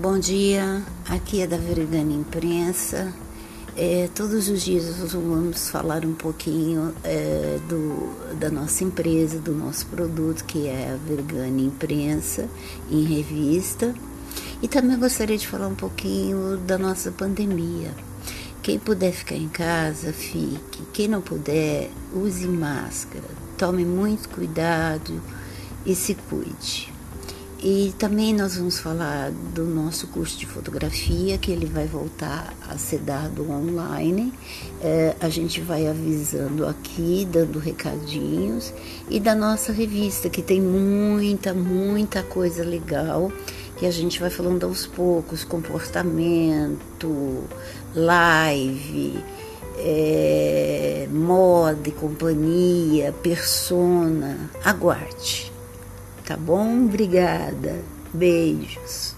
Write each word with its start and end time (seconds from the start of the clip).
Bom 0.00 0.16
dia, 0.16 0.80
aqui 1.08 1.42
é 1.42 1.46
da 1.48 1.56
Vergana 1.56 2.12
Imprensa. 2.12 3.12
É, 3.76 4.08
todos 4.14 4.48
os 4.48 4.62
dias 4.62 4.84
vamos 5.12 5.70
falar 5.70 6.04
um 6.04 6.14
pouquinho 6.14 6.94
é, 7.02 7.58
do, 7.68 8.36
da 8.38 8.48
nossa 8.48 8.84
empresa, 8.84 9.40
do 9.40 9.52
nosso 9.52 9.86
produto, 9.86 10.44
que 10.44 10.68
é 10.68 10.92
a 10.92 10.96
Vergana 10.96 11.60
Imprensa, 11.60 12.48
em 12.88 13.02
revista. 13.02 13.92
E 14.62 14.68
também 14.68 14.96
gostaria 14.96 15.36
de 15.36 15.48
falar 15.48 15.66
um 15.66 15.74
pouquinho 15.74 16.58
da 16.58 16.78
nossa 16.78 17.10
pandemia. 17.10 17.90
Quem 18.62 18.78
puder 18.78 19.10
ficar 19.10 19.34
em 19.34 19.48
casa, 19.48 20.12
fique. 20.12 20.80
Quem 20.92 21.08
não 21.08 21.20
puder, 21.20 21.90
use 22.14 22.46
máscara. 22.46 23.26
Tome 23.56 23.84
muito 23.84 24.28
cuidado 24.28 25.20
e 25.84 25.92
se 25.96 26.14
cuide. 26.14 26.97
E 27.60 27.92
também 27.98 28.32
nós 28.32 28.56
vamos 28.56 28.78
falar 28.78 29.32
do 29.52 29.64
nosso 29.64 30.06
curso 30.06 30.38
de 30.38 30.46
fotografia, 30.46 31.36
que 31.38 31.50
ele 31.50 31.66
vai 31.66 31.86
voltar 31.86 32.54
a 32.68 32.78
ser 32.78 33.00
dado 33.00 33.50
online. 33.50 34.32
É, 34.80 35.16
a 35.20 35.28
gente 35.28 35.60
vai 35.60 35.88
avisando 35.88 36.64
aqui, 36.64 37.26
dando 37.28 37.58
recadinhos. 37.58 38.72
E 39.10 39.18
da 39.18 39.34
nossa 39.34 39.72
revista, 39.72 40.30
que 40.30 40.40
tem 40.40 40.60
muita, 40.60 41.52
muita 41.52 42.22
coisa 42.22 42.62
legal 42.62 43.32
que 43.76 43.86
a 43.86 43.90
gente 43.90 44.20
vai 44.20 44.30
falando 44.30 44.64
aos 44.64 44.86
poucos: 44.86 45.42
comportamento, 45.42 47.42
live. 47.92 49.18
É, 49.80 51.08
moda 51.12 51.88
e 51.88 51.92
companhia, 51.92 53.12
persona, 53.12 54.50
aguarde. 54.64 55.47
Tá 56.28 56.36
bom? 56.36 56.84
Obrigada. 56.84 57.82
Beijos. 58.12 59.16